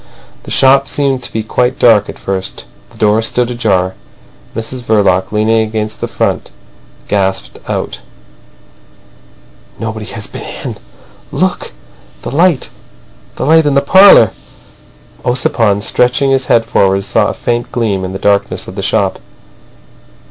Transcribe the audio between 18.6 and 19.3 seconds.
of the shop.